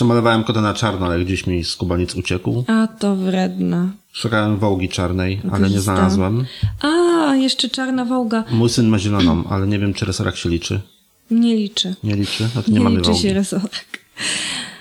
[0.00, 2.64] Przemalowałem kota na czarno, ale gdzieś mi skubaniec uciekł.
[2.66, 3.88] A to wredna.
[4.12, 6.46] Szukałem wołgi czarnej, ale nie znalazłem.
[6.82, 8.44] A, jeszcze czarna wołga.
[8.50, 10.80] Mój syn ma zieloną, ale nie wiem, czy resorak się liczy.
[11.30, 11.94] Nie liczy.
[12.04, 12.48] Nie liczy?
[12.54, 13.22] No to nie, Nie, mamy liczy wołgi.
[13.22, 14.00] się resorek.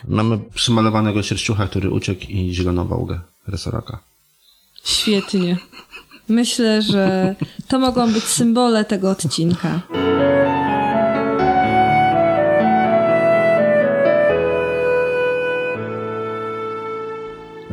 [0.08, 4.00] Mamy przymalowanego sierściucha, który uciekł i zieloną wołgę resoraka.
[4.84, 5.58] Świetnie.
[6.30, 7.36] Myślę, że
[7.68, 9.82] to mogą być symbole tego odcinka.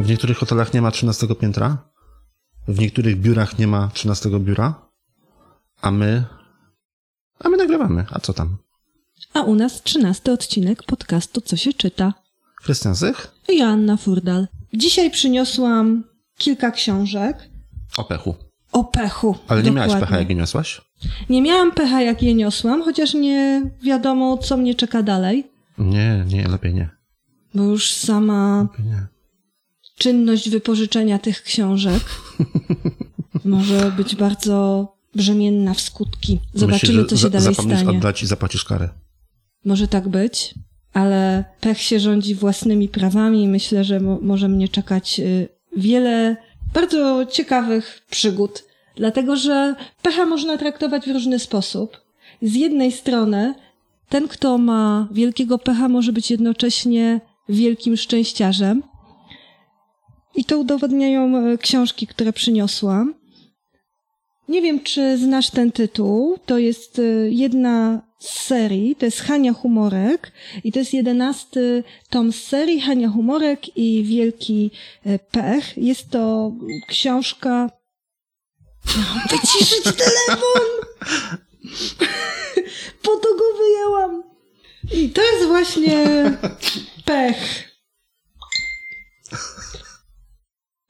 [0.07, 1.79] W niektórych hotelach nie ma 13 piętra,
[2.69, 4.75] w niektórych biurach nie ma 13 biura,
[5.83, 6.25] a my...
[7.45, 8.05] A my nagrywamy.
[8.11, 8.57] A co tam?
[9.35, 12.13] A u nas trzynasty odcinek podcastu Co się czyta.
[12.63, 13.33] Krystian Zych?
[13.49, 14.49] I Joanna Furdal.
[14.75, 16.05] Dzisiaj przyniosłam
[16.39, 17.37] kilka książek
[17.97, 18.35] O pechu.
[18.73, 19.37] o pechu.
[19.49, 20.81] Ale nie miałaś pecha, jak je niosłaś?
[21.29, 26.49] Nie miałam pecha, jak je niosłam, chociaż nie wiadomo, co mnie czeka dalej, Nie, nie,
[26.49, 26.91] lepiej nie.
[27.55, 28.69] bo już sama.
[29.99, 32.03] Czynność wypożyczenia tych książek
[33.45, 36.41] może być bardzo brzemienna w skutki.
[36.55, 37.99] Zobaczymy, Myślisz, co się dalej zapomnisz stanie.
[37.99, 38.89] oddać i zapłacisz karę.
[39.65, 40.55] Może tak być,
[40.93, 46.37] ale pech się rządzi własnymi prawami i myślę, że mo- może mnie czekać y, wiele
[46.75, 48.65] bardzo ciekawych przygód.
[48.97, 51.97] Dlatego, że pecha można traktować w różny sposób.
[52.43, 53.55] Z jednej strony,
[54.09, 58.83] ten, kto ma wielkiego pecha, może być jednocześnie wielkim szczęściarzem.
[60.37, 63.15] I to udowodniają e, książki, które przyniosłam.
[64.49, 66.39] Nie wiem, czy znasz ten tytuł.
[66.47, 70.33] To jest y, jedna z serii, to jest Hania Humorek
[70.65, 74.71] i to jest jedenasty tom z serii Hania Humorek i Wielki
[75.07, 75.77] y, Pech.
[75.77, 76.53] Jest to
[76.89, 77.71] książka...
[79.31, 80.63] Wyciszyć telefon!
[83.03, 84.23] Po to go wyjęłam.
[84.93, 86.05] I to jest właśnie
[87.05, 87.67] pech.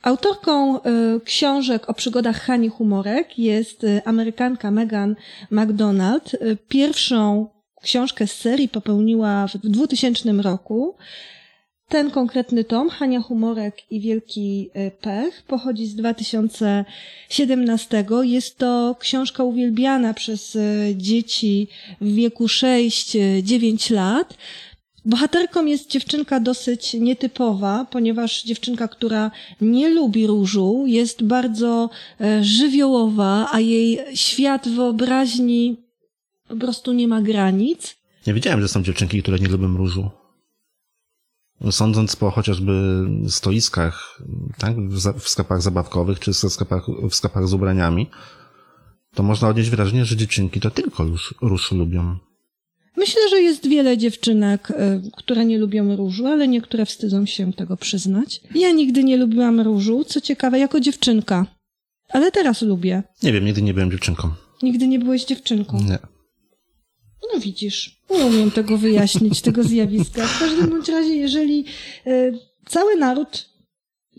[0.06, 0.80] Autorką y,
[1.24, 5.16] książek o przygodach Hani Humorek jest y, Amerykanka Megan
[5.50, 6.34] McDonald.
[6.34, 7.48] Y, Pierwszą
[7.82, 10.96] książkę z serii popełniła w 2000 roku.
[11.88, 14.70] Ten konkretny tom, Hania Humorek i Wielki
[15.00, 18.04] Pech, pochodzi z 2017.
[18.22, 20.58] Jest to książka uwielbiana przez
[20.94, 21.68] dzieci
[22.00, 24.36] w wieku 6-9 lat.
[25.06, 29.30] Bohaterką jest dziewczynka dosyć nietypowa, ponieważ dziewczynka, która
[29.60, 31.90] nie lubi różu, jest bardzo
[32.20, 35.76] e, żywiołowa, a jej świat wyobraźni
[36.48, 37.96] po prostu nie ma granic.
[38.26, 40.10] Nie wiedziałem, że są dziewczynki, które nie lubią różu.
[41.70, 44.22] Sądząc po chociażby stoiskach,
[44.58, 46.32] tak, w, sklepach zabawkowych, czy
[47.10, 48.10] w sklepach z ubraniami,
[49.14, 52.18] to można odnieść wrażenie, że dziewczynki to tylko róż, róż lubią.
[52.96, 57.76] Myślę, że jest wiele dziewczynek, e, które nie lubią różu, ale niektóre wstydzą się tego
[57.76, 58.40] przyznać.
[58.54, 61.46] Ja nigdy nie lubiłam różu, co ciekawe, jako dziewczynka.
[62.08, 63.02] Ale teraz lubię.
[63.22, 64.30] Nie wiem, nigdy nie byłem dziewczynką.
[64.62, 65.80] Nigdy nie byłeś dziewczynką.
[65.80, 65.98] Nie.
[67.34, 70.26] No widzisz, nie umiem tego wyjaśnić, tego zjawiska.
[70.26, 71.64] W każdym bądź razie, jeżeli
[72.06, 72.32] e,
[72.66, 73.48] cały naród,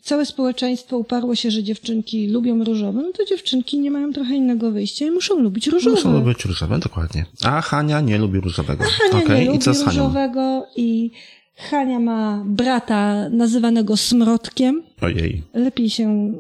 [0.08, 4.72] całe społeczeństwo uparło się, że dziewczynki lubią różowe, no to dziewczynki nie mają trochę innego
[4.72, 5.96] wyjścia i muszą lubić różowe.
[5.96, 7.26] Muszą być różowe, dokładnie.
[7.44, 8.84] A Hania nie lubi różowego.
[8.84, 9.90] Hania Okej, nie i lubi co z Hanią?
[9.90, 11.12] różowego i
[11.56, 14.84] Hania ma brata nazywanego Smrodkiem.
[15.02, 15.44] Ojej.
[15.54, 16.34] Lepiej się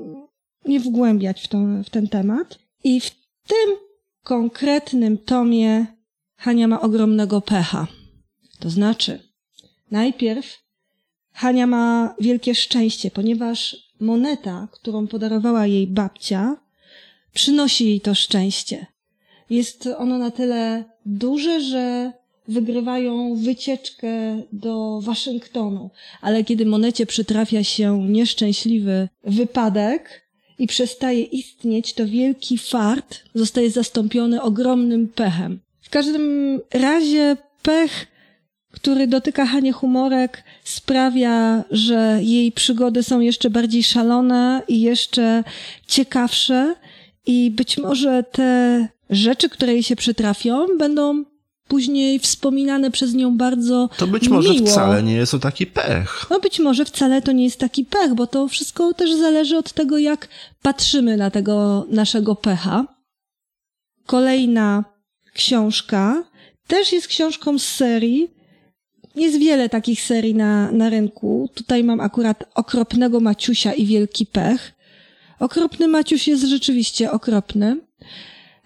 [0.66, 2.59] nie wgłębiać w, to, w ten temat.
[2.83, 3.09] I w
[3.47, 3.75] tym
[4.23, 5.85] konkretnym tomie
[6.38, 7.88] Hania ma ogromnego pecha.
[8.59, 9.19] To znaczy,
[9.91, 10.66] najpierw
[11.37, 16.57] Hania ma wielkie szczęście, ponieważ moneta, którą podarowała jej babcia,
[17.33, 18.85] przynosi jej to szczęście.
[19.49, 22.11] Jest ono na tyle duże, że
[22.47, 24.09] wygrywają wycieczkę
[24.53, 25.89] do Waszyngtonu.
[26.21, 30.27] Ale kiedy monecie przytrafia się nieszczęśliwy wypadek
[30.59, 35.59] i przestaje istnieć, to wielki fart zostaje zastąpiony ogromnym pechem.
[35.81, 38.07] W każdym razie pech,
[38.77, 45.44] który dotyka Hanie Humorek, sprawia, że jej przygody są jeszcze bardziej szalone i jeszcze
[45.88, 46.75] ciekawsze
[47.25, 51.24] i być może te rzeczy, które jej się przytrafią, będą
[51.68, 54.68] później wspominane przez nią bardzo To być może miło.
[54.68, 56.25] wcale nie jest to taki pech.
[56.29, 59.74] No być może wcale to nie jest taki pech, bo to wszystko też zależy od
[59.74, 60.27] tego, jak
[60.62, 62.85] patrzymy na tego naszego pecha.
[64.06, 64.83] Kolejna
[65.33, 66.24] książka
[66.68, 68.37] też jest książką z serii.
[69.17, 71.49] Jest wiele takich serii na, na rynku.
[71.53, 74.73] Tutaj mam akurat Okropnego Maciusia i Wielki Pech.
[75.39, 77.77] Okropny Maciuś jest rzeczywiście okropny.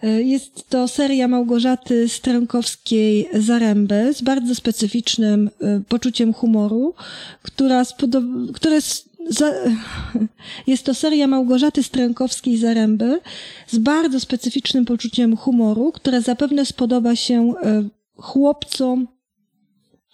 [0.03, 6.94] E, Jest to seria Małgorzaty Strękowskiej-Zaręby z bardzo specyficznym e, poczuciem humoru,
[7.42, 9.53] która spodob- które s- za-
[10.68, 13.19] jest to seria Małgorzaty Strękowskiej-Zaręby
[13.68, 17.83] z bardzo specyficznym poczuciem humoru, która zapewne spodoba się e,
[18.15, 19.07] chłopcom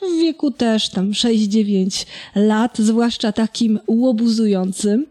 [0.01, 2.05] w wieku też tam 6-9
[2.35, 5.05] lat, zwłaszcza takim łobuzującym.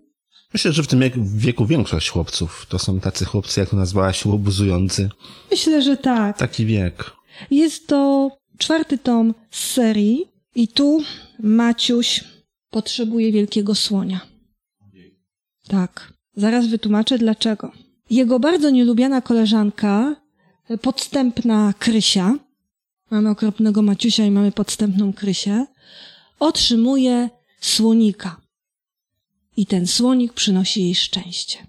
[0.53, 5.09] Myślę, że w tym wieku większość chłopców to są tacy chłopcy, jak to nazwałaś, łobuzujący.
[5.50, 6.38] Myślę, że tak.
[6.38, 7.12] Taki wiek.
[7.50, 11.03] Jest to czwarty tom z serii i tu
[11.41, 12.25] Maciuś
[12.71, 14.21] potrzebuje wielkiego słonia.
[15.69, 16.12] Tak.
[16.37, 17.73] Zaraz wytłumaczę dlaczego.
[18.11, 20.17] Jego bardzo nielubiana koleżanka,
[20.83, 22.35] podstępna Krysia,
[23.11, 25.67] mamy okropnego Maciusia i mamy podstępną Krysię,
[26.41, 27.29] otrzymuje
[27.61, 28.41] słonika.
[29.56, 31.67] I ten słonik przynosi jej szczęście.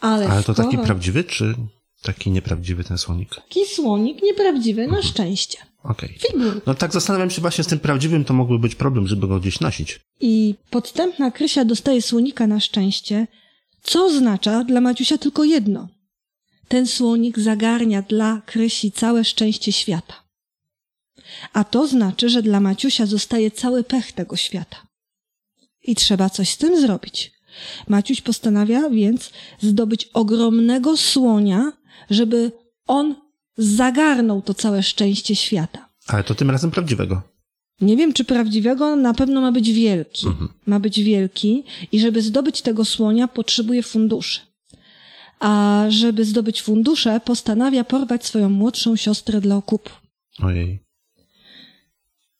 [0.00, 1.54] Ale, Ale to taki prawdziwy, czy
[2.02, 3.34] taki nieprawdziwy ten słonik?
[3.34, 5.58] Taki słonik nieprawdziwy na szczęście.
[5.82, 6.18] Okej.
[6.18, 6.60] Figur.
[6.66, 9.60] No tak zastanawiam się właśnie z tym prawdziwym, to mógłby być problem, żeby go gdzieś
[9.60, 10.00] nosić.
[10.20, 13.26] I podstępna Krysia dostaje słonika na szczęście,
[13.82, 15.88] co oznacza dla Maciusia tylko jedno.
[16.68, 20.14] Ten słonik zagarnia dla Krysi całe szczęście świata.
[21.52, 24.76] A to znaczy, że dla Maciusia zostaje cały pech tego świata.
[25.82, 27.32] I trzeba coś z tym zrobić.
[27.88, 29.30] Maciuś postanawia więc
[29.60, 31.72] zdobyć ogromnego słonia,
[32.10, 32.52] żeby
[32.86, 33.14] on
[33.56, 35.88] zagarnął to całe szczęście świata.
[36.06, 37.22] Ale to tym razem prawdziwego.
[37.80, 40.26] Nie wiem, czy prawdziwego, na pewno ma być wielki.
[40.66, 44.40] Ma być wielki i żeby zdobyć tego słonia, potrzebuje funduszy.
[45.40, 49.90] A żeby zdobyć fundusze, postanawia porwać swoją młodszą siostrę dla okupu.
[50.42, 50.78] Ojej.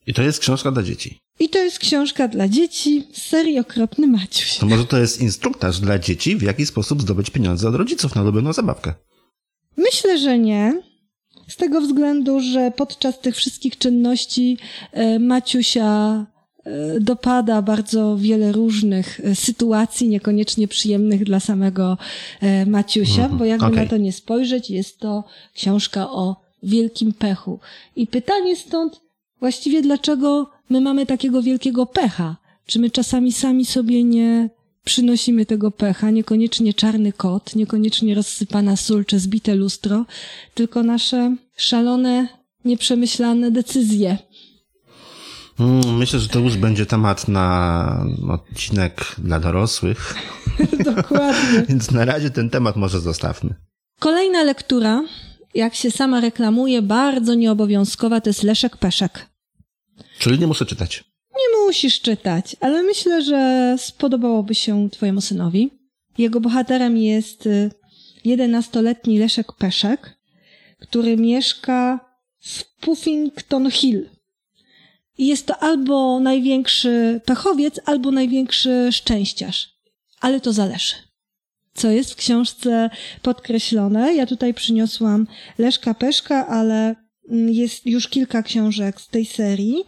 [0.07, 1.19] I to jest książka dla dzieci.
[1.41, 4.59] I to jest książka dla dzieci z serii Okropny Maciuś.
[4.59, 8.23] To może to jest instruktaż dla dzieci, w jaki sposób zdobyć pieniądze od rodziców na
[8.23, 8.95] ulubioną zabawkę.
[9.77, 10.83] Myślę, że nie.
[11.49, 14.59] Z tego względu, że podczas tych wszystkich czynności
[14.93, 16.27] e, Maciusia
[17.01, 21.99] dopada bardzo wiele różnych e, sytuacji, niekoniecznie przyjemnych dla samego
[22.41, 23.79] e, Maciusia, bo jakby okej.
[23.79, 25.25] na to nie spojrzeć, jest to
[25.55, 27.59] książka o wielkim pechu.
[27.97, 29.01] I pytanie stąd
[29.41, 32.37] właściwie dlaczego my mamy takiego wielkiego pecha?
[32.67, 34.51] Czy my czasami sami sobie nie
[34.85, 40.07] przynosimy tego pecha, niekoniecznie czarny kot, niekoniecznie rozsypana sól czy zbite lustro,
[40.55, 42.29] tylko nasze szalone,
[42.65, 44.19] nieprzemyślane decyzje.
[45.61, 50.15] Mm, Myślę, że to już będzie temat na odcinek dla dorosłych,
[50.95, 51.63] Dokładnie.
[51.69, 53.55] więc na razie ten temat może zostawmy.
[53.99, 55.05] Kolejna lektura,
[55.55, 59.27] jak się sama reklamuje, bardzo nieobowiązkowa, to jest Leszek Peszek.
[60.19, 61.05] Czyli nie muszę czytać.
[61.31, 65.71] Nie musisz czytać, ale myślę, że spodobałoby się twojemu synowi.
[66.19, 67.71] Jego bohaterem jest y,
[68.27, 70.19] 11-letni Leszek Peszek,
[70.81, 72.01] który mieszka
[72.41, 74.09] w Puffington Hill.
[75.19, 79.69] Jest to albo największy pechowiec, albo największy szczęściarz.
[80.21, 80.95] Ale to zależy.
[81.75, 82.91] Co jest w książce
[83.23, 84.15] podkreślone.
[84.15, 85.27] Ja tutaj przyniosłam
[85.59, 86.95] Leszka Peszka, ale
[87.31, 89.85] mm, jest już kilka książek z tej serii.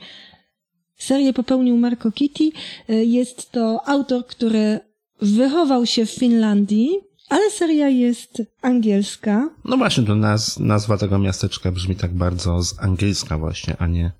[0.96, 2.50] Serię popełnił Marco Kitty.
[2.88, 4.80] Jest to autor, który
[5.22, 6.90] wychował się w Finlandii,
[7.28, 9.50] ale seria jest angielska.
[9.64, 14.12] No właśnie, to naz, nazwa tego miasteczka brzmi tak bardzo z angielska właśnie, a nie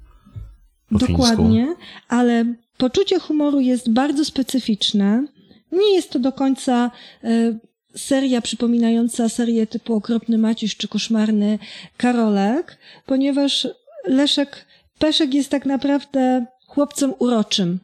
[0.92, 1.12] po fińsku.
[1.22, 1.74] Dokładnie,
[2.08, 5.26] ale poczucie humoru jest bardzo specyficzne.
[5.72, 6.90] Nie jest to do końca
[7.24, 7.58] y,
[7.96, 11.58] seria przypominająca serię typu Okropny Maciuś czy Koszmarny
[11.96, 13.68] Karolek, ponieważ
[14.04, 14.66] Leszek
[14.98, 17.78] Peszek jest tak naprawdę chłopcem uroczym,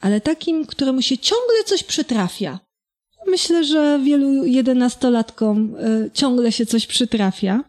[0.00, 2.58] ale takim, któremu się ciągle coś przytrafia.
[3.26, 7.64] Myślę, że wielu jedenastolatkom y, ciągle się coś przytrafia.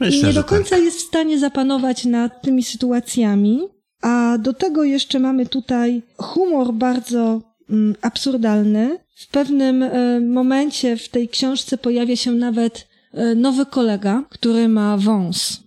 [0.00, 0.84] I Myślę, nie że do końca tak.
[0.84, 3.60] jest w stanie zapanować nad tymi sytuacjami,
[4.04, 8.98] a do tego jeszcze mamy tutaj humor bardzo mm, absurdalny.
[9.16, 14.96] W pewnym e, momencie w tej książce pojawia się nawet e, nowy kolega, który ma
[14.96, 15.60] wąs.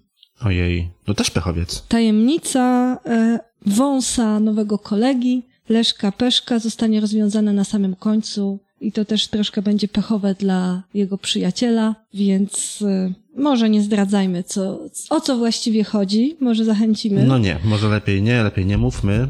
[0.45, 1.83] Ojej, no też pechowiec.
[1.87, 9.27] Tajemnica e, wąsa nowego kolegi, Leszka Peszka, zostanie rozwiązana na samym końcu i to też
[9.27, 14.79] troszkę będzie pechowe dla jego przyjaciela, więc e, może nie zdradzajmy, co,
[15.09, 17.23] o co właściwie chodzi, może zachęcimy.
[17.23, 19.27] No nie, może lepiej nie, lepiej nie mówmy.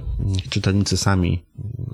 [0.50, 1.44] Czytelnicy sami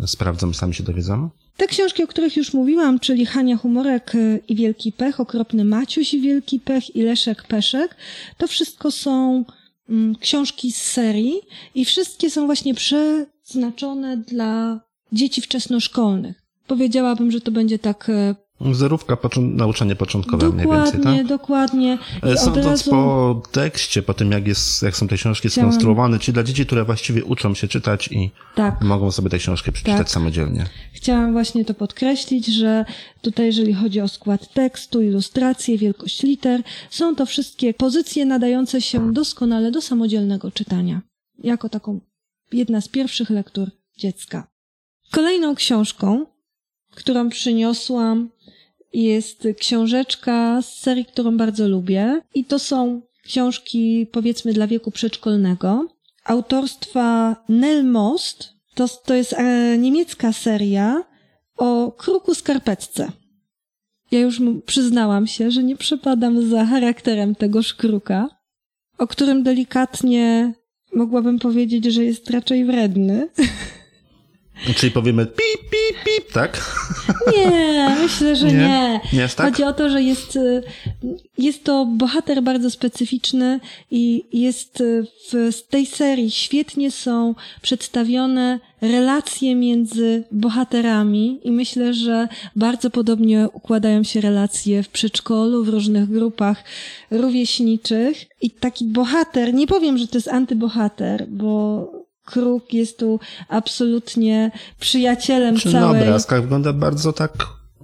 [0.06, 1.30] sprawdzą, sami się dowiedzą.
[1.58, 6.14] Te książki, o których już mówiłam, czyli Hania Humorek y, i Wielki Pech, Okropny Maciuś
[6.14, 7.96] i Wielki Pech i Leszek Peszek,
[8.38, 9.46] to wszystko są
[9.90, 11.42] mm, książki z serii
[11.76, 14.80] i wszystkie są właśnie przeznaczone dla
[15.12, 16.43] dzieci wczesnoszkolnych.
[16.68, 18.36] Powiedziałabym, że to będzie tak e,
[18.72, 21.28] Zerówka, począ- nauczanie początkowe mniej dokładnie, więcej, tak?
[21.28, 21.98] dokładnie.
[22.24, 22.92] I od Sądząc razu...
[22.92, 26.66] po tekście, po tym jak, jest, jak są te książki Chciałam- skonstruowane, czyli dla dzieci,
[26.66, 28.82] które właściwie uczą się czytać i Tak.
[28.82, 30.10] mogą sobie tę książkę przeczytać Tak.
[30.10, 30.66] samodzielnie.
[30.94, 32.86] Chciałam właśnie to podkreślić, że
[33.22, 39.14] tutaj, jeżeli chodzi o skład tekstu, ilustrację, wielkość liter, są to wszystkie pozycje nadające się
[39.14, 41.02] doskonale do samodzielnego czytania.
[41.44, 42.00] Jako taką
[42.52, 43.68] jedna z pierwszych lektur
[43.98, 44.48] dziecka.
[45.12, 46.26] Kolejną książką,
[46.96, 48.30] którą przyniosłam,
[48.94, 52.22] jest książeczka z serii, którą bardzo lubię.
[52.36, 55.88] I to są książki, powiedzmy, dla wieku przedszkolnego.
[56.26, 58.54] Autorstwa Nell Most.
[58.76, 61.04] To, to jest e, niemiecka seria
[61.58, 63.12] o kruku skarpetce.
[64.12, 68.30] Ja już przyznałam się, że nie przepadam za charakterem tegoż kruka,
[68.98, 70.54] o którym delikatnie
[70.96, 73.28] mogłabym powiedzieć, że jest raczej wredny.
[74.76, 76.76] Czyli powiemy pip, pip, pip, tak?
[77.38, 78.54] Nie, myślę, że Nie?
[78.54, 79.02] nie.
[79.14, 79.52] Nie tak?
[79.52, 80.64] Chodzi o to, że jest, y,
[81.38, 83.60] jest to bohater bardzo specyficzny
[83.92, 85.06] i jest y,
[85.52, 94.04] w tej serii świetnie są przedstawione relacje między bohaterami i myślę, że bardzo podobnie układają
[94.04, 96.64] się relacje w przedszkolu, w różnych grupach
[97.12, 104.52] rówieśniczych i taki bohater, nie powiem, że to jest antybohater, bo Kruk jest tu absolutnie
[104.80, 106.02] przyjacielem Czy na całej...
[106.02, 107.32] obrazkach wygląda bardzo tak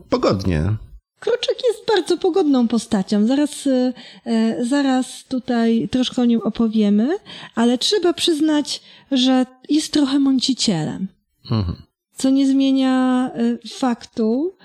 [0.09, 0.75] pogodnie.
[1.19, 3.27] Kruczek jest bardzo pogodną postacią.
[3.27, 3.93] Zaraz, e,
[4.25, 7.17] e, zaraz tutaj troszkę o nim opowiemy,
[7.55, 8.81] ale trzeba przyznać,
[9.11, 11.07] że jest trochę mącicielem.
[11.51, 11.75] Mhm.
[12.15, 14.55] Co nie zmienia e, faktu,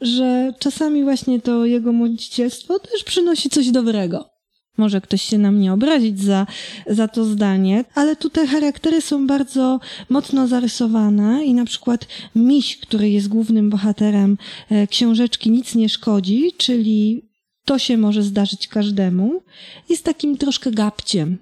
[0.00, 4.35] że czasami właśnie to jego mącicielstwo też przynosi coś dobrego.
[4.76, 6.46] Może ktoś się na mnie obrazić za,
[6.86, 13.10] za to zdanie, ale tutaj charaktery są bardzo mocno zarysowane i na przykład miś, który
[13.10, 14.38] jest głównym bohaterem
[14.70, 17.22] e, książeczki Nic nie szkodzi, czyli
[17.64, 19.42] to się może zdarzyć każdemu,
[19.88, 21.38] jest takim troszkę gapciem.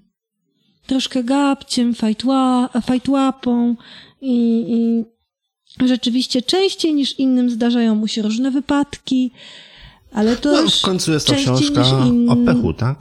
[0.87, 3.76] Troszkę gapciem, fajtła, fajtłapą
[4.21, 5.05] i, i
[5.87, 9.31] rzeczywiście częściej niż innym zdarzają mu się różne wypadki,
[10.12, 12.99] ale to No, w końcu jest to książka in- o pechu, tak?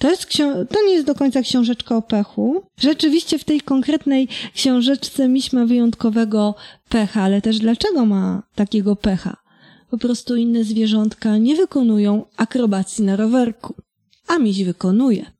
[0.00, 0.28] To jest
[0.70, 2.62] to nie jest do końca książeczka o pechu.
[2.78, 6.54] Rzeczywiście w tej konkretnej książeczce miś ma wyjątkowego
[6.88, 9.36] pecha, ale też dlaczego ma takiego pecha?
[9.90, 13.74] Po prostu inne zwierzątka nie wykonują akrobacji na rowerku,
[14.26, 15.30] a miś wykonuje.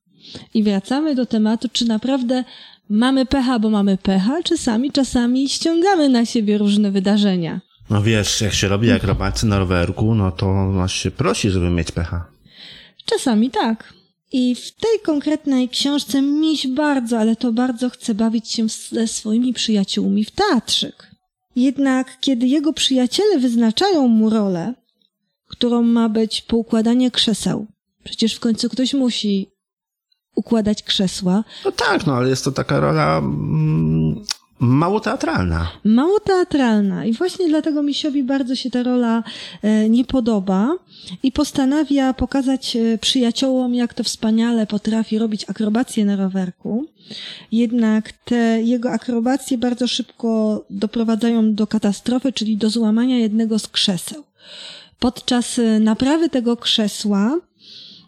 [0.55, 2.45] I wracamy do tematu, czy naprawdę
[2.89, 7.61] mamy pecha, bo mamy pecha, czy sami czasami ściągamy na siebie różne wydarzenia.
[7.91, 11.93] No wiesz, jak się robi akrobację na rowerku, no to aż się prosi, żeby mieć
[11.93, 12.25] pecha.
[13.05, 14.00] Czasami tak.
[14.33, 19.53] I w tej konkretnej książce miś bardzo, ale to bardzo chce bawić się ze swoimi
[19.53, 21.11] przyjaciółmi w teatrzyk.
[21.57, 24.75] Jednak kiedy jego przyjaciele wyznaczają mu rolę,
[25.47, 27.67] którą ma być poukładanie krzeseł,
[28.05, 29.51] przecież w końcu ktoś musi
[30.35, 34.25] układać krzesła, No tak, no ale jest to taka rola mm,
[34.61, 35.71] mało teatralna.
[35.85, 39.23] mało teatralna i właśnie dlatego misiowi bardzo się ta rola
[39.63, 40.77] e, nie podoba
[41.23, 46.87] i postanawia pokazać e, przyjaciołom, jak to wspaniale potrafi robić akrobacje na rowerku.
[47.53, 54.25] Jednak te jego akrobacje bardzo szybko doprowadzają do katastrofy, czyli do złamania jednego z krzeseł.
[54.99, 57.39] Podczas e, naprawy tego krzesła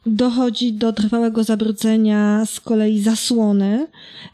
[0.06, 3.86] dochodzi do trwałego zabrudzenia z kolei zasłony,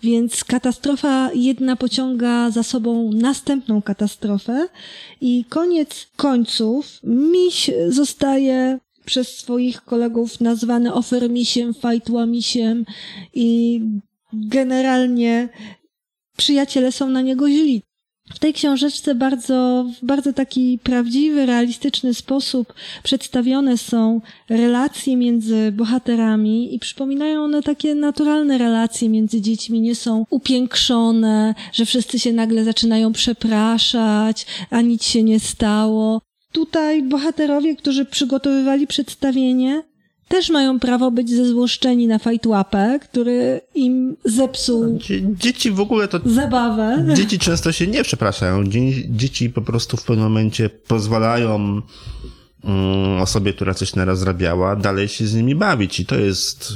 [0.02, 4.68] więc katastrofa jedna pociąga za sobą następną katastrofę
[5.20, 12.84] i koniec końców miś zostaje przez swoich kolegów nazwany ofermisiem, fajtłamisiem
[13.34, 13.80] i
[14.32, 15.48] generalnie
[16.36, 17.82] przyjaciele są na niego źli.
[18.34, 26.74] W tej książeczce bardzo, w bardzo taki prawdziwy, realistyczny sposób przedstawione są relacje między bohaterami
[26.74, 32.64] i przypominają one takie naturalne relacje między dziećmi, nie są upiększone, że wszyscy się nagle
[32.64, 36.20] zaczynają przepraszać, a nic się nie stało.
[36.52, 39.82] Tutaj bohaterowie, którzy przygotowywali przedstawienie,
[40.28, 46.20] też mają prawo być zezłoszczeni na fajtłapę, który im zepsuł Dzie- Dzieci w ogóle to
[46.24, 47.04] zabawę.
[47.16, 48.64] Dzieci często się nie przepraszają.
[48.64, 51.54] Dzie- Dzieci po prostu w pewnym momencie pozwalają
[52.64, 56.72] mm, osobie, która coś narazrabiała, dalej się z nimi bawić i to jest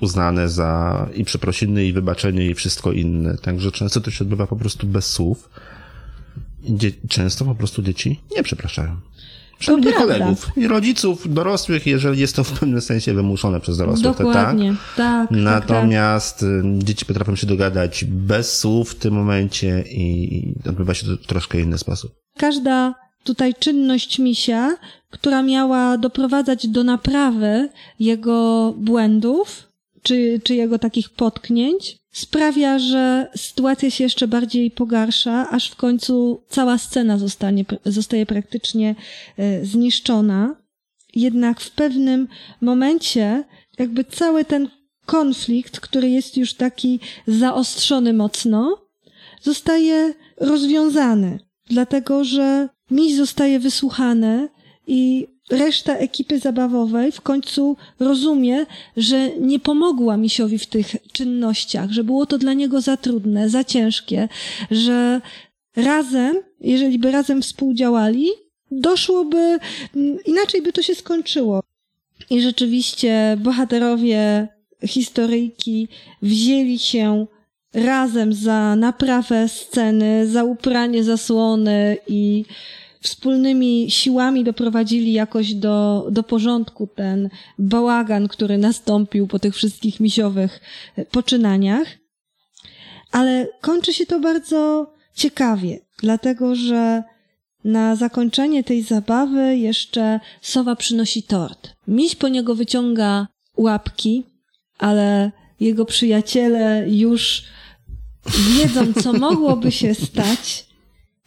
[0.00, 3.38] uznane za i przeprosiny, i wybaczenie, i wszystko inne.
[3.38, 5.50] Także często to się odbywa po prostu bez słów.
[6.70, 8.96] Dzie- często po prostu dzieci nie przepraszają.
[9.58, 14.24] Przynajmniej kolegów i rodziców, dorosłych, jeżeli jest to w pewnym sensie wymuszone przez dorosłych, to
[14.24, 14.26] tak.
[14.26, 14.96] Dokładnie, tak.
[14.96, 15.38] tak, tak.
[15.38, 21.06] Natomiast y, dzieci potrafią się dogadać bez słów w tym momencie i i odbywa się
[21.06, 22.12] to w troszkę inny sposób.
[22.36, 22.94] Każda
[23.24, 24.76] tutaj czynność misia,
[25.10, 27.68] która miała doprowadzać do naprawy
[28.00, 29.68] jego błędów,
[30.02, 36.42] czy, czy jego takich potknięć, sprawia, że sytuacja się jeszcze bardziej pogarsza, aż w końcu
[36.48, 38.94] cała scena zostanie, zostaje praktycznie
[39.36, 40.56] e, zniszczona.
[41.14, 42.28] Jednak w pewnym
[42.60, 43.44] momencie,
[43.78, 44.68] jakby cały ten
[45.06, 48.78] konflikt, który jest już taki zaostrzony mocno,
[49.42, 51.38] zostaje rozwiązany,
[51.70, 54.48] dlatego że miś zostaje wysłuchany
[54.86, 62.04] i reszta ekipy zabawowej w końcu rozumie, że nie pomogła misiowi w tych czynnościach, że
[62.04, 64.28] było to dla niego za trudne, za ciężkie,
[64.70, 65.20] że
[65.76, 68.28] razem, jeżeli by razem współdziałali,
[68.70, 69.58] doszłoby,
[70.26, 71.60] inaczej by to się skończyło.
[72.30, 74.48] I rzeczywiście bohaterowie
[74.86, 75.88] historyjki
[76.22, 77.26] wzięli się
[77.74, 82.44] razem za naprawę sceny, za upranie zasłony i
[83.00, 90.60] wspólnymi siłami doprowadzili jakoś do, do porządku ten bałagan, który nastąpił po tych wszystkich misiowych
[91.10, 91.88] poczynaniach.
[93.12, 97.02] Ale kończy się to bardzo ciekawie, dlatego że
[97.64, 101.72] na zakończenie tej zabawy jeszcze sowa przynosi tort.
[101.88, 103.26] Miś po niego wyciąga
[103.56, 104.24] łapki,
[104.78, 107.44] ale jego przyjaciele już
[108.58, 110.65] wiedzą, co mogłoby się stać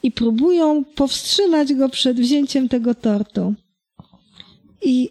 [0.03, 3.53] i próbują powstrzymać go przed wzięciem tego tortu.
[4.81, 5.09] I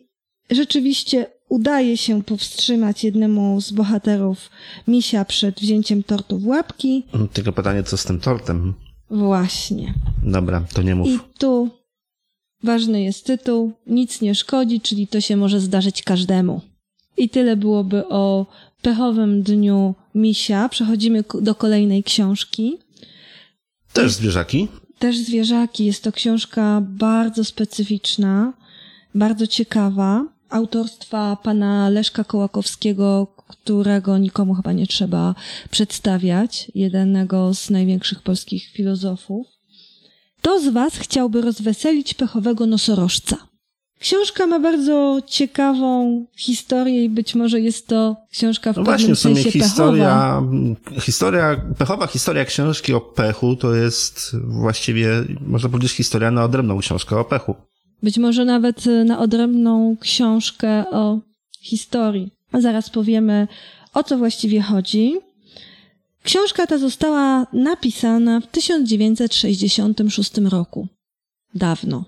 [0.50, 4.50] rzeczywiście udaje się powstrzymać jednemu z bohaterów
[4.88, 7.04] misia przed wzięciem tortu w łapki.
[7.32, 8.74] Tylko pytanie, co z tym tortem?
[9.10, 9.94] Właśnie.
[10.22, 11.08] Dobra, to nie mów.
[11.08, 11.70] I tu
[12.62, 13.72] ważny jest tytuł.
[13.86, 16.60] Nic nie szkodzi, czyli to się może zdarzyć każdemu.
[17.16, 18.46] I tyle byłoby o
[18.82, 20.68] pechowym dniu misia.
[20.68, 22.78] Przechodzimy do kolejnej książki.
[23.98, 24.68] Też zwierzaki?
[24.98, 25.84] Też zwierzaki.
[25.84, 28.52] Jest to książka bardzo specyficzna,
[29.14, 30.24] bardzo ciekawa.
[30.50, 35.34] Autorstwa pana Leszka Kołakowskiego, którego nikomu chyba nie trzeba
[35.70, 39.46] przedstawiać, jednego z największych polskich filozofów.
[40.38, 43.47] Kto z Was chciałby rozweselić pechowego nosorożca?
[44.00, 49.14] Książka ma bardzo ciekawą historię i być może jest to książka w no pewnym właśnie,
[49.14, 50.42] w sumie sensie historia,
[50.84, 51.00] pechowa.
[51.00, 55.08] historia, pechowa historia książki o pechu to jest właściwie,
[55.40, 57.54] można powiedzieć, historia na odrębną książkę o pechu.
[58.02, 61.18] Być może nawet na odrębną książkę o
[61.60, 62.32] historii.
[62.54, 63.48] Zaraz powiemy,
[63.94, 65.16] o co właściwie chodzi.
[66.22, 70.88] Książka ta została napisana w 1966 roku.
[71.54, 72.04] Dawno.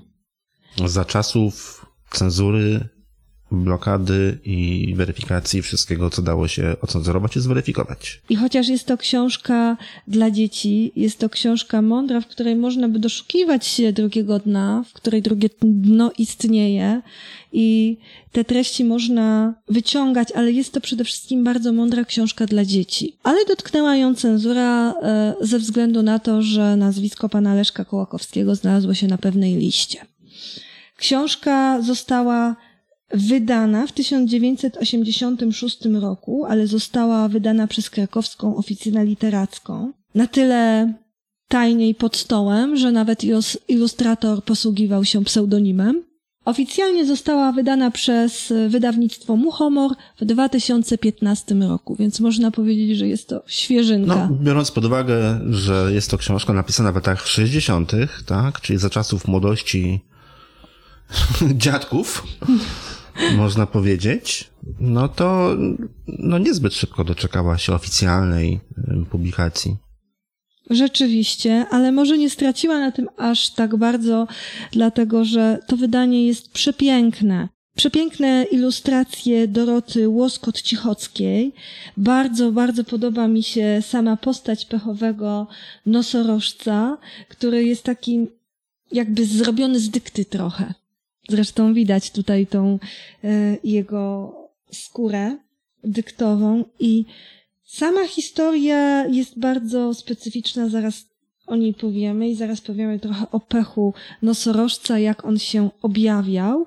[0.87, 1.80] Za czasów
[2.11, 2.89] cenzury,
[3.51, 8.23] blokady i weryfikacji wszystkiego, co dało się ocenzorować i zweryfikować.
[8.29, 9.77] I chociaż jest to książka
[10.09, 14.93] dla dzieci, jest to książka mądra, w której można by doszukiwać się drugiego dna, w
[14.93, 17.03] której drugie dno istnieje
[17.53, 17.97] i
[18.33, 23.17] te treści można wyciągać, ale jest to przede wszystkim bardzo mądra książka dla dzieci.
[23.23, 28.95] Ale dotknęła ją cenzura e, ze względu na to, że nazwisko pana Leszka Kołakowskiego znalazło
[28.95, 30.07] się na pewnej liście.
[31.01, 32.57] Książka została
[33.15, 39.93] wydana w 1986 roku, ale została wydana przez krakowską oficynę literacką.
[40.15, 40.93] Na tyle
[41.49, 43.23] tajnie i pod stołem, że nawet
[43.69, 46.03] ilustrator posługiwał się pseudonimem.
[46.45, 53.43] Oficjalnie została wydana przez wydawnictwo Muchomor w 2015 roku, więc można powiedzieć, że jest to
[53.47, 54.29] świeżynka.
[54.31, 57.93] No, biorąc pod uwagę, że jest to książka napisana w latach 60.,
[58.27, 60.01] tak, czyli za czasów młodości
[61.65, 62.27] dziadków,
[63.37, 65.57] można powiedzieć, no to
[66.07, 68.61] no niezbyt szybko doczekała się oficjalnej
[69.11, 69.77] publikacji.
[70.71, 74.27] Rzeczywiście, ale może nie straciła na tym aż tak bardzo,
[74.73, 77.49] dlatego że to wydanie jest przepiękne.
[77.77, 81.53] Przepiękne ilustracje Doroty Łoskot-Cichockiej.
[81.97, 85.47] Bardzo, bardzo podoba mi się sama postać pechowego
[85.87, 88.27] nosorożca, który jest taki
[88.93, 90.75] jakby zrobiony z dykty trochę.
[91.31, 92.79] Zresztą widać tutaj tą
[93.25, 94.35] e, jego
[94.73, 95.37] skórę
[95.85, 97.05] dyktową i
[97.65, 101.05] sama historia jest bardzo specyficzna, zaraz
[101.47, 106.67] o niej powiemy i zaraz powiemy trochę o pechu nosorożca, jak on się objawiał.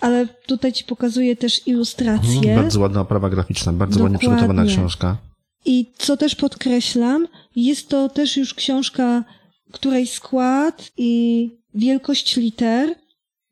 [0.00, 2.36] Ale tutaj ci pokazuję też ilustracje.
[2.36, 4.14] Mhm, bardzo ładna oprawa graficzna, bardzo Dokładnie.
[4.14, 5.16] ładnie przygotowana książka.
[5.64, 9.24] I co też podkreślam, jest to też już książka,
[9.72, 12.94] której skład i wielkość liter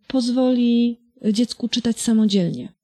[0.09, 1.01] pozwoli
[1.33, 2.79] dziecku czytać samodzielnie.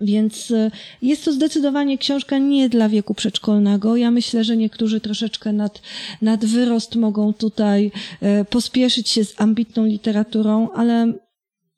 [0.00, 0.70] Więc y,
[1.02, 3.96] jest to zdecydowanie książka nie dla wieku przedszkolnego.
[3.96, 5.82] Ja myślę, że niektórzy troszeczkę nad,
[6.22, 7.92] nad wyrost mogą tutaj
[8.40, 11.12] y, pospieszyć się z ambitną literaturą, ale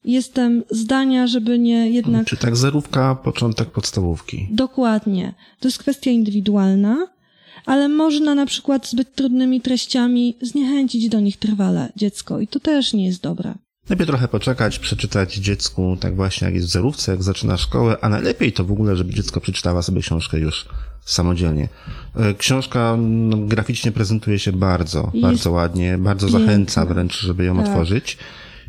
[0.04, 2.26] jestem zdania, żeby nie jednak.
[2.26, 4.48] Czy tak zerówka, początek podstawówki?
[4.50, 5.34] Dokładnie.
[5.60, 7.06] To jest kwestia indywidualna,
[7.66, 12.92] ale można na przykład zbyt trudnymi treściami zniechęcić do nich trwale dziecko i to też
[12.92, 13.54] nie jest dobre.
[13.90, 18.08] Lepiej trochę poczekać, przeczytać dziecku, tak właśnie jak jest w zerówce, jak zaczyna szkołę, a
[18.08, 20.68] najlepiej to w ogóle, żeby dziecko przeczytała sobie książkę już
[21.04, 21.68] samodzielnie.
[22.16, 26.46] E, książka no, graficznie prezentuje się bardzo, bardzo ładnie, bardzo piękna.
[26.46, 27.66] zachęca wręcz, żeby ją tak.
[27.66, 28.18] otworzyć.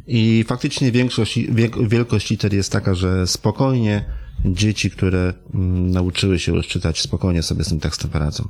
[0.07, 1.39] I faktycznie większość,
[1.81, 4.05] wielkość liter jest taka, że spokojnie
[4.45, 8.47] dzieci, które mm, nauczyły się już czytać, spokojnie sobie z tym tekstem poradzą.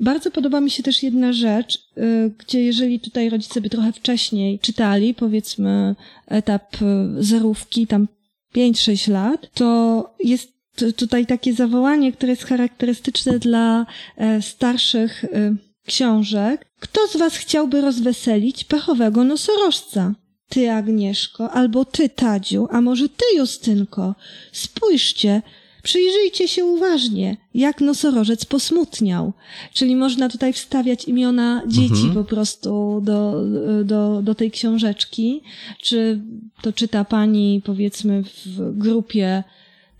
[0.00, 4.58] Bardzo podoba mi się też jedna rzecz, y, gdzie jeżeli tutaj rodzice by trochę wcześniej
[4.58, 5.94] czytali, powiedzmy
[6.26, 6.86] etap y,
[7.18, 8.08] zerówki, tam
[8.56, 10.60] 5-6 lat, to jest
[10.96, 13.86] tutaj takie zawołanie, które jest charakterystyczne dla
[14.16, 16.66] e, starszych y, książek.
[16.80, 20.14] Kto z was chciałby rozweselić pechowego nosorożca?
[20.48, 24.14] Ty, Agnieszko, albo ty, Tadziu, a może ty, Justynko?
[24.52, 25.42] Spójrzcie,
[25.82, 29.32] Przyjrzyjcie się uważnie, jak nosorożec posmutniał.
[29.74, 32.14] Czyli można tutaj wstawiać imiona dzieci mhm.
[32.14, 33.44] po prostu do,
[33.84, 35.42] do, do tej książeczki.
[35.82, 36.20] Czy
[36.62, 39.44] to czyta pani, powiedzmy, w grupie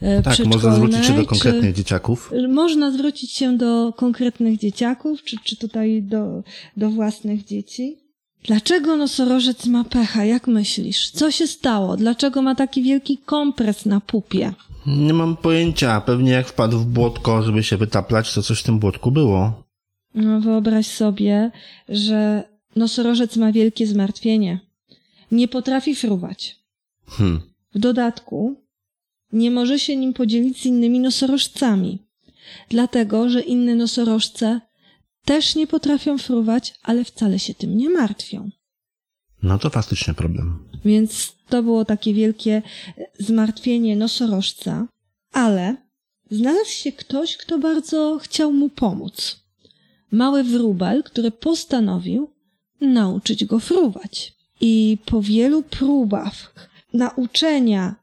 [0.01, 2.33] e, tak, można zwrócić się do konkretnych dzieciaków.
[2.49, 6.43] Można zwrócić się do konkretnych dzieciaków, czy, czy tutaj do,
[6.77, 7.97] do własnych dzieci.
[8.45, 10.25] Dlaczego nosorożec ma pecha?
[10.25, 11.11] Jak myślisz?
[11.11, 11.97] Co się stało?
[11.97, 14.53] Dlaczego ma taki wielki kompres na pupie?
[14.87, 16.01] Nie mam pojęcia.
[16.01, 19.63] Pewnie jak wpadł w błotko, żeby się wytaplać, to coś w tym błotku było.
[20.15, 21.51] No, wyobraź sobie,
[21.89, 22.45] że
[22.77, 24.61] nosorożec ma wielkie zmartwienie.
[25.33, 26.57] Nie potrafi fruwać.
[27.07, 27.41] Hmm.
[27.75, 28.57] W dodatku
[29.33, 31.99] nie może się nim podzielić z innymi nosorożcami.
[32.69, 34.61] Dlatego, że inne nosorożce
[35.25, 38.51] też nie potrafią fruwać, ale wcale się tym nie martwią.
[39.43, 40.59] No to faktycznie problem.
[40.85, 42.63] Więc to było takie wielkie
[43.19, 44.87] zmartwienie nosorożca,
[45.33, 45.77] ale
[46.31, 49.41] znalazł się ktoś, kto bardzo chciał mu pomóc.
[50.13, 52.31] Mały wróbel, który postanowił
[52.81, 54.33] nauczyć go fruwać.
[54.61, 56.55] I po wielu próbach
[56.95, 57.95] nauczenia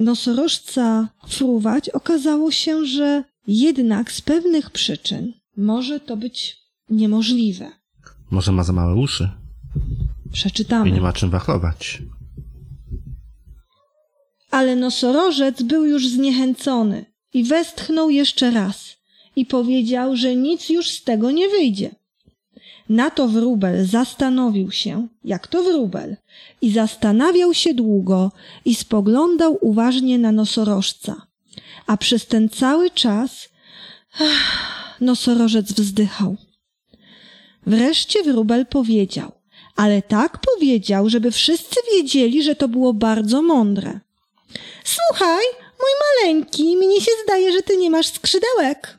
[0.00, 6.56] nosorożca fruwać, okazało się, że jednak z pewnych przyczyn może to być
[6.90, 7.70] niemożliwe.
[8.30, 9.30] Może ma za małe uszy?
[10.32, 10.90] Przeczytamy.
[10.90, 12.02] I nie ma czym wachlować.
[14.54, 18.96] Ale nosorożec był już zniechęcony i westchnął jeszcze raz
[19.36, 21.90] i powiedział, że nic już z tego nie wyjdzie.
[22.88, 26.16] Na to wróbel zastanowił się, jak to wróbel,
[26.62, 28.32] i zastanawiał się długo
[28.64, 31.26] i spoglądał uważnie na nosorożca.
[31.86, 33.48] A przez ten cały czas
[34.20, 36.36] ach, nosorożec wzdychał.
[37.66, 39.32] Wreszcie wróbel powiedział,
[39.76, 44.00] ale tak powiedział, żeby wszyscy wiedzieli, że to było bardzo mądre.
[44.84, 45.44] Słuchaj,
[45.80, 48.98] mój maleńki, mnie się zdaje, że ty nie masz skrzydełek.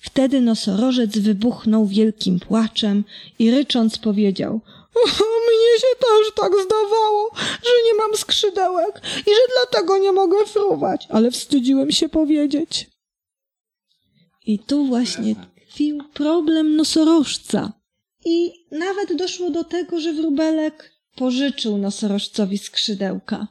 [0.00, 3.04] Wtedy nosorożec wybuchnął wielkim płaczem
[3.38, 4.60] i rycząc powiedział
[5.48, 11.06] mnie się też tak zdawało, że nie mam skrzydełek i że dlatego nie mogę fruwać,
[11.10, 12.90] ale wstydziłem się powiedzieć.
[14.46, 17.72] I tu właśnie tkwił problem nosorożca.
[18.24, 23.46] I nawet doszło do tego, że wróbelek pożyczył nosorożcowi skrzydełka.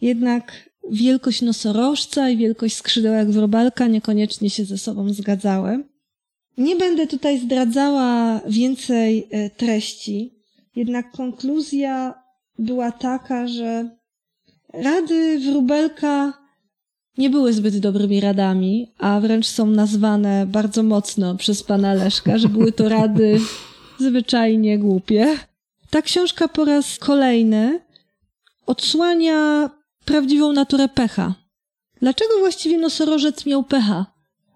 [0.00, 5.84] Jednak wielkość nosorożca i wielkość skrzydełek wróbelka niekoniecznie się ze sobą zgadzały.
[6.58, 10.34] Nie będę tutaj zdradzała więcej e, treści,
[10.76, 12.14] jednak konkluzja
[12.58, 13.90] była taka, że
[14.72, 16.32] rady wróbelka
[17.18, 22.48] nie były zbyt dobrymi radami, a wręcz są nazwane bardzo mocno przez pana Leszka, że
[22.48, 23.40] były to rady
[24.00, 25.26] zwyczajnie głupie.
[25.90, 27.80] Ta książka po raz kolejny
[28.66, 29.70] odsłania
[30.10, 31.34] prawdziwą naturę pecha.
[32.00, 34.06] Dlaczego właściwie nosorożec miał pecha?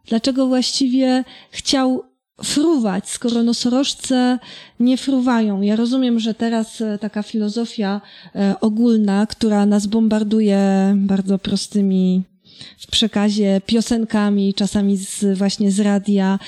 [0.07, 2.05] Dlaczego właściwie chciał
[2.45, 4.39] fruwać, skoro nosorożce
[4.81, 5.61] nie fruwają?
[5.63, 8.01] Ja rozumiem, że teraz e, taka filozofia
[8.35, 12.23] e, ogólna, która nas bombarduje bardzo prostymi
[12.79, 16.39] w przekazie piosenkami, czasami z, właśnie z radia,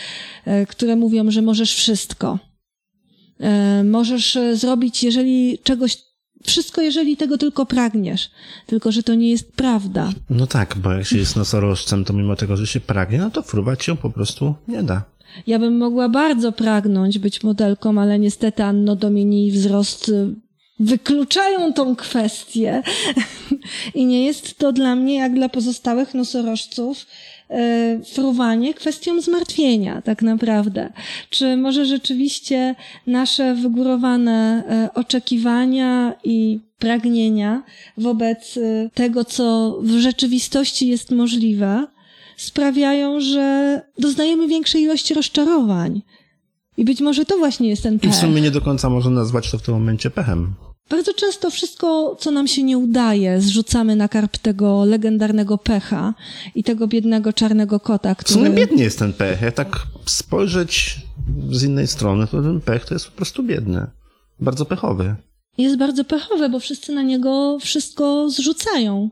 [0.45, 2.39] e, które mówią, że możesz wszystko.
[3.85, 6.06] Możesz zrobić, jeżeli czegoś,
[6.47, 8.31] wszystko, jeżeli tego tylko pragniesz.
[8.67, 10.13] Tylko, że to nie jest prawda.
[10.31, 13.43] No tak, bo jak się jest nosorożcem, to mimo tego, że się pragnie, no to
[13.43, 15.03] fruwać się po prostu nie da.
[15.47, 20.11] Ja bym mogła bardzo pragnąć być modelką, ale niestety Anno Domini wzrost
[20.81, 22.83] wykluczają tą kwestię.
[23.95, 27.07] I nie jest to dla mnie, jak dla pozostałych nosorożców,
[28.15, 30.93] fruwanie kwestią zmartwienia, tak naprawdę.
[31.31, 32.75] Czy może rzeczywiście
[33.07, 37.63] nasze wygórowane e, oczekiwania i pragnienia
[37.99, 41.87] wobec e, tego, co w rzeczywistości jest możliwe,
[42.37, 46.03] sprawiają, że doznajemy większej ilości rozczarowań.
[46.77, 48.11] I być może to właśnie jest ten I pech.
[48.11, 50.55] w sumie nie do końca można nazwać to w tym momencie pechem.
[50.91, 56.15] Bardzo często wszystko, co nam się nie udaje, zrzucamy na karp tego legendarnego pecha
[56.55, 58.67] i tego biednego czarnego kota, W sumie który...
[58.67, 59.43] biedny jest ten pech.
[59.43, 60.97] Jak tak spojrzeć
[61.51, 63.87] z innej strony, to ten pech to jest po prostu biedny.
[64.41, 65.15] Bardzo pechowy.
[65.59, 69.11] jest bardzo pechowe, bo wszyscy na niego wszystko zrzucają.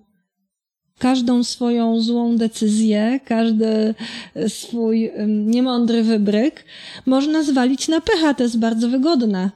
[0.98, 3.94] Każdą swoją złą decyzję, każdy
[4.48, 6.64] swój ym, niemądry wybryk
[7.06, 8.34] można zwalić na pecha.
[8.34, 9.50] To jest bardzo wygodne.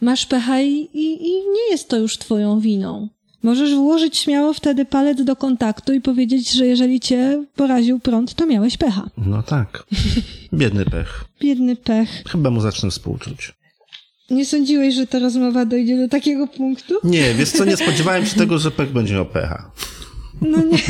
[0.00, 3.08] Masz pecha i, i, i nie jest to już twoją winą.
[3.42, 8.46] Możesz włożyć śmiało wtedy palec do kontaktu i powiedzieć, że jeżeli cię poraził prąd, to
[8.46, 9.10] miałeś pecha.
[9.18, 9.84] No tak.
[10.54, 11.24] Biedny pech.
[11.40, 12.22] Biedny pech.
[12.28, 13.54] Chyba mu zacznę współczuć.
[14.30, 16.94] Nie sądziłeś, że ta rozmowa dojdzie do takiego punktu?
[17.04, 19.70] Nie, wiesz co, nie spodziewałem się tego, że pech będzie miał pecha.
[20.40, 20.78] No nie.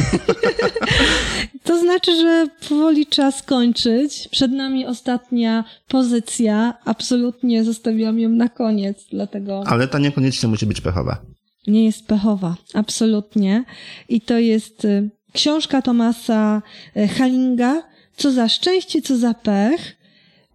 [1.64, 4.28] To znaczy, że powoli czas kończyć.
[4.30, 6.74] Przed nami ostatnia pozycja.
[6.84, 11.18] Absolutnie zostawiłam ją na koniec, dlatego Ale ta niekoniecznie musi być pechowa.
[11.66, 12.56] nie jest pechowa.
[12.74, 13.64] Absolutnie.
[14.08, 16.62] I to jest y, książka Tomasa
[16.96, 17.82] y, Hallinga.
[18.16, 19.96] Co za szczęście, co za pech.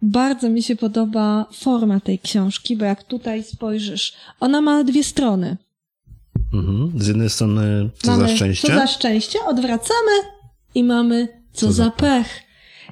[0.02, 5.56] Bardzo mi się podoba forma tej książki, bo jak tutaj spojrzysz, ona ma dwie strony.
[6.54, 6.92] Mhm.
[6.96, 8.68] Z jednej strony co mamy za szczęście.
[8.68, 10.12] Co za szczęście, odwracamy
[10.74, 12.42] i mamy co, Co za za pech.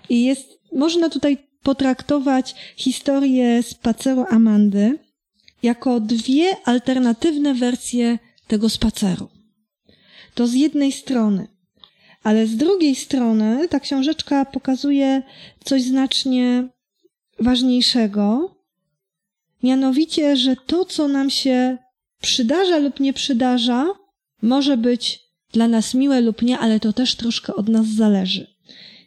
[0.09, 4.99] I jest, można tutaj potraktować historię spaceru Amandy
[5.63, 9.29] jako dwie alternatywne wersje tego spaceru.
[10.35, 11.49] To z jednej strony.
[12.23, 15.23] Ale z drugiej strony ta książeczka pokazuje
[15.65, 16.69] coś znacznie
[17.39, 18.57] ważniejszego,
[19.63, 21.79] mianowicie, że to, co nam się
[22.23, 23.87] przydarza lub nie przydarza,
[24.43, 25.21] może być
[25.53, 28.47] dla nas miłe lub nie, ale to też troszkę od nas zależy.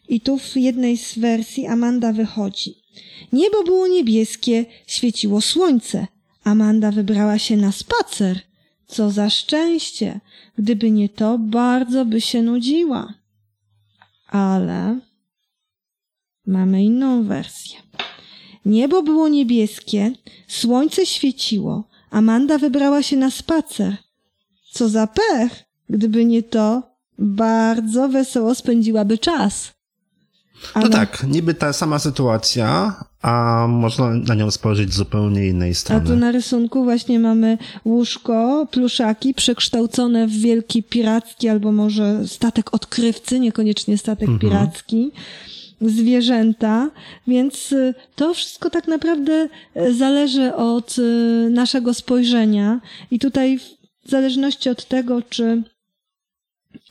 [0.08, 2.76] I tu w jednej z wersji Amanda wychodzi.
[3.34, 6.08] Niebo było niebieskie, świeciło słońce.
[6.44, 8.40] Amanda wybrała się na spacer.
[8.88, 10.20] Co za szczęście!
[10.58, 13.14] Gdyby nie to, bardzo by się nudziła.
[14.28, 15.00] Ale
[16.46, 17.80] mamy inną wersję.
[18.66, 20.12] Niebo było niebieskie,
[20.48, 23.98] słońce świeciło, Amanda wybrała się na spacer.
[24.72, 25.52] Co za pech!
[25.90, 26.84] Gdyby nie to,
[27.20, 29.74] bardzo wesoło spędziłaby czas.
[30.76, 35.72] No Ale- tak, niby ta sama sytuacja, a można na nią spojrzeć z zupełnie innej
[35.72, 36.08] A strony.
[36.08, 43.40] tu na rysunku właśnie mamy łóżko, pluszaki przekształcone w wielki piracki albo może statek odkrywcy,
[43.40, 44.40] niekoniecznie statek Mhm.
[44.40, 45.12] piracki,
[45.82, 46.90] zwierzęta,
[47.28, 53.60] więc y, to wszystko tak naprawdę y, zależy od y, naszego spojrzenia i tutaj
[54.06, 55.64] w zależności od tego, czy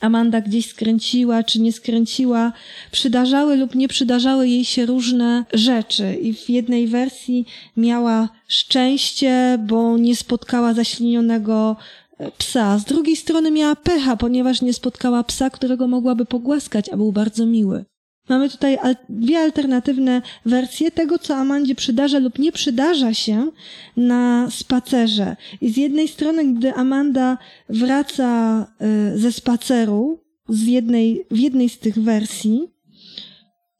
[0.01, 2.53] Amanda gdzieś skręciła, czy nie skręciła,
[2.91, 6.15] przydarzały lub nie przydarzały jej się różne rzeczy.
[6.15, 7.45] I w jednej wersji
[7.77, 11.75] miała szczęście, bo nie spotkała zaślinionego
[12.17, 12.77] e, psa.
[12.79, 17.45] Z drugiej strony miała pecha, ponieważ nie spotkała psa, którego mogłaby pogłaskać, a był bardzo
[17.45, 17.85] miły.
[18.29, 18.77] Mamy tutaj
[19.09, 23.51] dwie alternatywne wersje tego, co Amandzie przydarza lub nie przydarza się
[23.97, 25.35] na spacerze.
[25.61, 27.37] I z jednej strony, gdy Amanda
[27.69, 28.61] wraca
[29.15, 32.67] y, ze spaceru, z jednej, w jednej z tych wersji,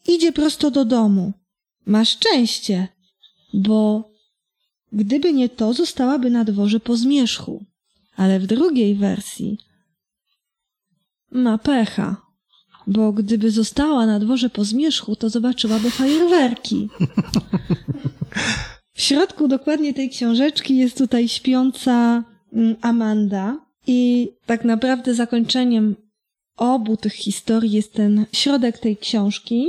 [0.08, 1.34] idzie prosto do domu.
[1.86, 2.88] Ma szczęście,
[3.53, 4.12] bo
[4.93, 7.65] gdyby nie to, zostałaby na dworze po zmierzchu.
[8.15, 9.58] Ale w drugiej wersji
[11.31, 12.25] ma pecha,
[12.88, 16.89] bo gdyby została na dworze po zmierzchu, to zobaczyłaby fajerwerki.
[18.93, 25.95] W środku dokładnie tej książeczki jest tutaj śpiąca mm, Amanda i tak naprawdę zakończeniem
[26.58, 29.67] obu tych historii jest ten środek tej książki,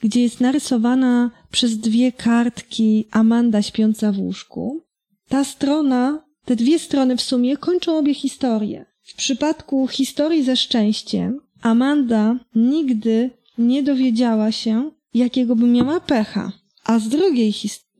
[0.00, 4.80] gdzie jest narysowana przez dwie kartki Amanda śpiąca w łóżku.
[5.28, 8.86] Ta strona, te dwie strony w sumie kończą obie historie.
[9.02, 16.52] W przypadku historii ze szczęściem Amanda nigdy nie dowiedziała się, jakiego by miała pecha,
[16.84, 17.54] a z drugiej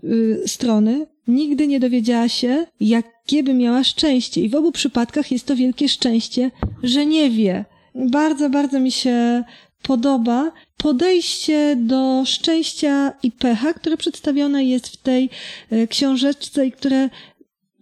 [0.04, 4.40] y, strony nigdy nie dowiedziała się, jakie by miała szczęście.
[4.40, 6.50] I w obu przypadkach jest to wielkie szczęście,
[6.82, 7.64] że nie wie.
[7.94, 9.44] Bardzo, bardzo mi się
[9.82, 15.30] podoba podejście do szczęścia i pecha, które przedstawione jest w tej
[15.70, 17.10] e, książeczce i które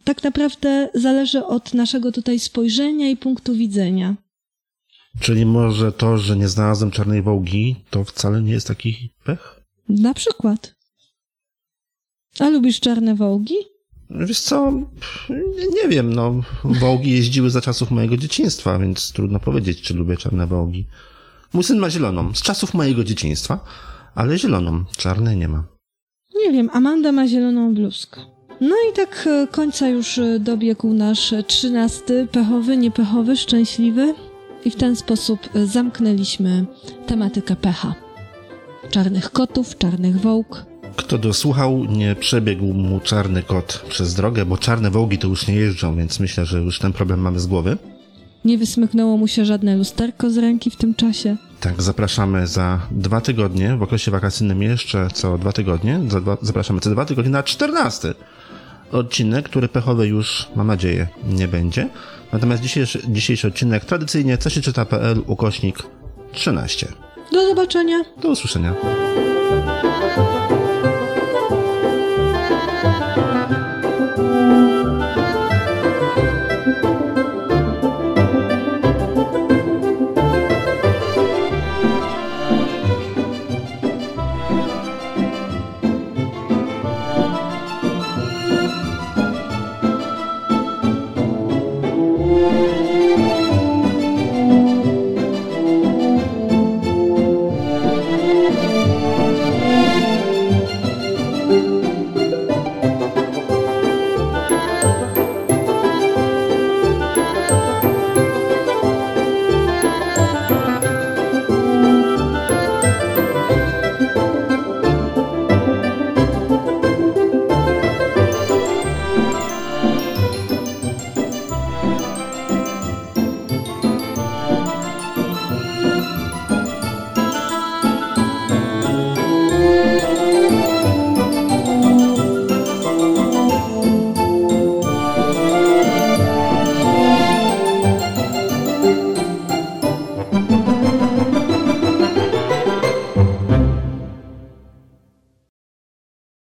[0.05, 4.15] tak naprawdę zależy od naszego tutaj spojrzenia i punktu widzenia.
[5.21, 9.61] Czyli może to, że nie znalazłem czarnej wołgi, to wcale nie jest taki pech?
[9.89, 10.75] Na przykład.
[12.41, 13.55] A lubisz czarne wołgi?
[14.11, 14.73] Wiesz co,
[15.31, 20.17] nie, nie wiem, no, wołgi jeździły za czasów mojego dzieciństwa, więc trudno powiedzieć, czy lubię
[20.17, 20.87] czarne wołgi.
[21.53, 23.65] Mój syn ma zieloną, z czasów mojego dzieciństwa,
[24.15, 25.65] ale zieloną, czarnej nie ma.
[26.35, 28.21] Nie wiem, Amanda ma zieloną bluzkę.
[28.61, 34.15] No i tak e, końca już e, dobiegł nasz trzynasty, pechowy, niepechowy, szczęśliwy.
[34.65, 36.65] I w ten sposób e, zamknęliśmy
[37.07, 37.95] tematykę pecha.
[38.91, 40.65] Czarnych kotów, czarnych wołk.
[40.97, 45.55] Kto dosłuchał, nie przebiegł mu czarny kot przez drogę, bo czarne wołgi to już nie
[45.55, 47.77] jeżdżą, więc myślę, że już ten problem mamy z głowy.
[48.45, 51.37] Nie wysmyknęło mu się żadne lusterko z ręki w tym czasie.
[51.61, 56.81] Tak, zapraszamy za dwa tygodnie, w okresie wakacyjnym jeszcze co dwa tygodnie, za dwa, zapraszamy
[56.81, 58.15] co dwa tygodnie na 14
[58.93, 61.89] odcinek, który pechowy już, mam nadzieję, nie będzie.
[62.35, 65.79] Natomiast dzisiejszy, dzisiejszy odcinek tradycyjnie co się czyta.pl ukośnik
[66.33, 66.89] 13.
[67.33, 68.05] Do zobaczenia!
[68.23, 68.75] Do usłyszenia.